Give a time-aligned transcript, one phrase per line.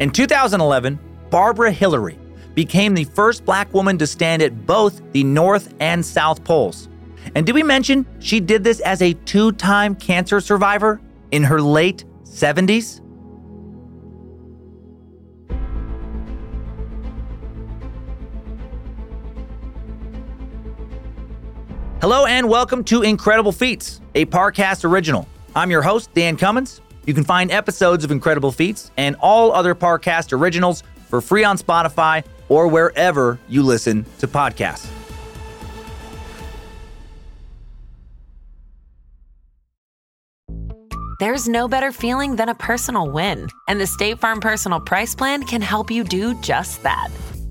[0.00, 0.96] In 2011,
[1.28, 2.16] Barbara Hillary
[2.54, 6.88] became the first black woman to stand at both the North and South Poles.
[7.34, 11.00] And did we mention she did this as a two time cancer survivor
[11.32, 13.00] in her late 70s?
[22.00, 25.26] Hello and welcome to Incredible Feats, a Parcast original.
[25.56, 26.82] I'm your host, Dan Cummins.
[27.08, 31.56] You can find episodes of Incredible Feats and all other Parcast originals for free on
[31.56, 34.86] Spotify or wherever you listen to podcasts.
[41.18, 45.44] There's no better feeling than a personal win, and the State Farm Personal Price Plan
[45.44, 47.08] can help you do just that.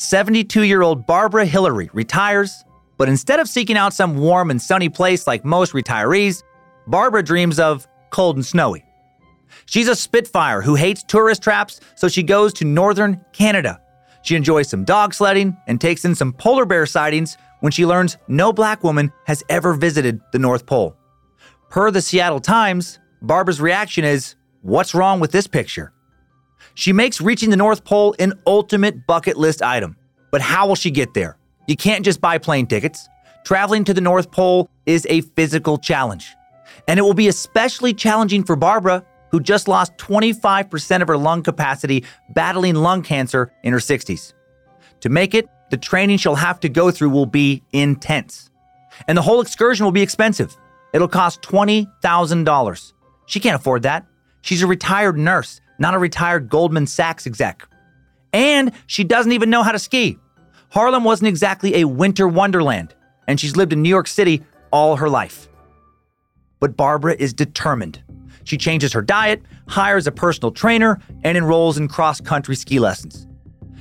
[0.00, 2.64] 72 year old Barbara Hillary retires,
[2.98, 6.44] but instead of seeking out some warm and sunny place like most retirees,
[6.86, 8.84] Barbara dreams of cold and snowy.
[9.66, 13.80] She's a Spitfire who hates tourist traps, so she goes to northern Canada.
[14.22, 18.18] She enjoys some dog sledding and takes in some polar bear sightings when she learns
[18.28, 20.96] no black woman has ever visited the North Pole.
[21.70, 25.92] Per the Seattle Times, Barbara's reaction is, What's wrong with this picture?
[26.78, 29.96] She makes reaching the North Pole an ultimate bucket list item.
[30.30, 31.36] But how will she get there?
[31.66, 33.08] You can't just buy plane tickets.
[33.44, 36.36] Traveling to the North Pole is a physical challenge.
[36.86, 41.42] And it will be especially challenging for Barbara, who just lost 25% of her lung
[41.42, 44.32] capacity battling lung cancer in her 60s.
[45.00, 48.52] To make it, the training she'll have to go through will be intense.
[49.08, 50.56] And the whole excursion will be expensive.
[50.94, 52.92] It'll cost $20,000.
[53.26, 54.06] She can't afford that.
[54.42, 57.66] She's a retired nurse not a retired Goldman Sachs exec.
[58.32, 60.18] And she doesn't even know how to ski.
[60.70, 62.94] Harlem wasn't exactly a winter wonderland,
[63.26, 65.48] and she's lived in New York City all her life.
[66.60, 68.02] But Barbara is determined.
[68.44, 73.26] She changes her diet, hires a personal trainer, and enrolls in cross country ski lessons.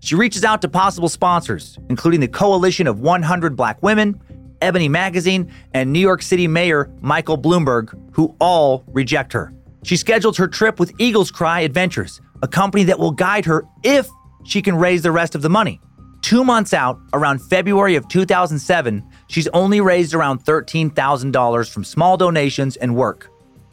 [0.00, 4.20] She reaches out to possible sponsors, including the Coalition of 100 Black Women,
[4.60, 9.52] Ebony Magazine, and New York City Mayor Michael Bloomberg, who all reject her.
[9.88, 14.06] She scheduled her trip with Eagles Cry Adventures, a company that will guide her if
[14.44, 15.80] she can raise the rest of the money.
[16.20, 22.76] Two months out, around February of 2007, she's only raised around $13,000 from small donations
[22.76, 23.30] and work.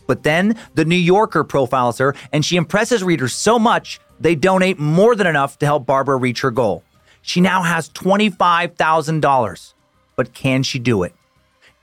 [0.07, 4.79] But then the New Yorker profiles her, and she impresses readers so much they donate
[4.79, 6.85] more than enough to help Barbara reach her goal.
[7.23, 9.73] She now has $25,000.
[10.15, 11.13] But can she do it?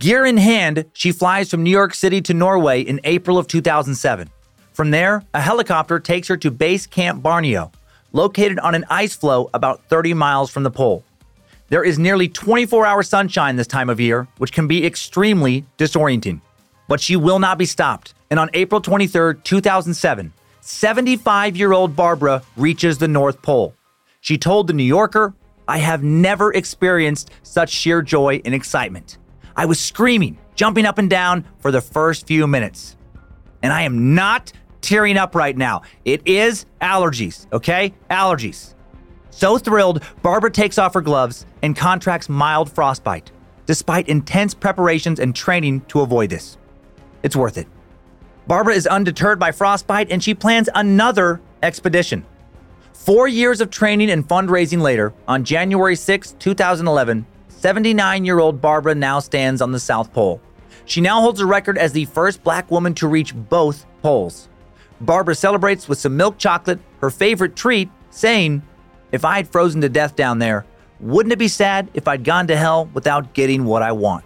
[0.03, 4.29] Gear in hand, she flies from New York City to Norway in April of 2007.
[4.73, 7.73] From there, a helicopter takes her to Base Camp Barneo,
[8.11, 11.05] located on an ice floe about 30 miles from the pole.
[11.69, 16.41] There is nearly 24 hour sunshine this time of year, which can be extremely disorienting.
[16.89, 20.33] But she will not be stopped, and on April 23, 2007,
[20.63, 23.73] 75 year old Barbara reaches the North Pole.
[24.21, 25.33] She told The New Yorker,
[25.69, 29.19] I have never experienced such sheer joy and excitement.
[29.57, 32.97] I was screaming, jumping up and down for the first few minutes.
[33.63, 35.83] And I am not tearing up right now.
[36.05, 37.95] It is allergies, okay?
[38.11, 38.75] Allergies.
[39.31, 43.31] So thrilled, Barbara takes off her gloves and contracts mild frostbite,
[43.67, 46.59] despite intense preparations and training to avoid this.
[47.23, 47.67] It's worth it.
[48.47, 52.27] Barbara is undeterred by frostbite and she plans another expedition.
[52.93, 57.27] Four years of training and fundraising later, on January 6, 2011,
[57.63, 60.41] 79 year old Barbara now stands on the South Pole.
[60.85, 64.49] She now holds a record as the first black woman to reach both poles.
[65.01, 68.63] Barbara celebrates with some milk chocolate, her favorite treat, saying,
[69.13, 70.67] If I had frozen to death down there,
[70.99, 74.25] wouldn't it be sad if I'd gone to hell without getting what I want?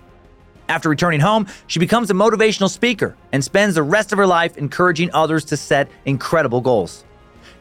[0.70, 4.56] After returning home, she becomes a motivational speaker and spends the rest of her life
[4.56, 7.04] encouraging others to set incredible goals.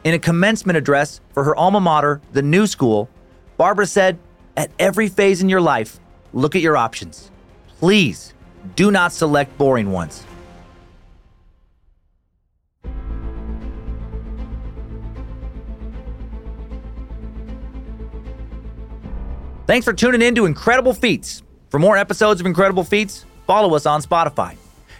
[0.04, 3.10] In a commencement address for her alma mater, the New School,
[3.58, 4.18] Barbara said,
[4.56, 6.00] at every phase in your life,
[6.32, 7.30] look at your options.
[7.78, 8.34] Please
[8.74, 10.24] do not select boring ones.
[19.66, 21.42] Thanks for tuning in to Incredible Feats.
[21.70, 24.56] For more episodes of Incredible Feats, follow us on Spotify.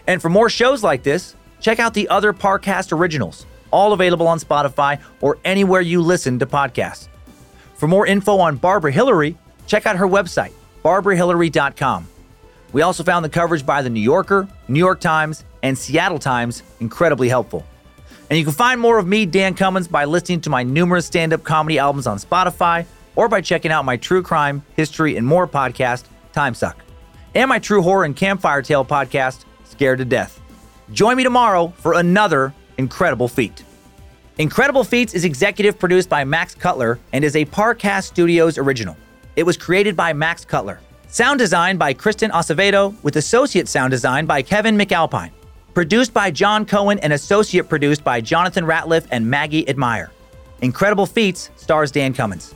[0.07, 4.39] And for more shows like this, check out the other Parcast originals, all available on
[4.39, 7.07] Spotify or anywhere you listen to podcasts.
[7.75, 9.37] For more info on Barbara Hillary,
[9.67, 10.51] check out her website,
[10.83, 12.07] barbarahillary.com.
[12.73, 16.63] We also found the coverage by the New Yorker, New York Times, and Seattle Times
[16.79, 17.65] incredibly helpful.
[18.29, 21.31] And you can find more of me, Dan Cummins, by listening to my numerous stand
[21.31, 22.85] up comedy albums on Spotify
[23.15, 26.03] or by checking out my true crime, history, and more podcast,
[26.33, 26.83] Time Suck,
[27.35, 30.41] and my true horror and campfire tale podcast, Scared to Death.
[30.91, 33.63] Join me tomorrow for another incredible feat.
[34.37, 38.95] Incredible Feats is executive produced by Max Cutler and is a Parcast Studios original.
[39.37, 40.79] It was created by Max Cutler.
[41.09, 45.29] Sound design by Kristen Acevedo with associate sound design by Kevin McAlpine.
[45.75, 50.09] Produced by John Cohen and associate produced by Jonathan Ratliff and Maggie Admire.
[50.63, 52.55] Incredible Feats stars Dan Cummins.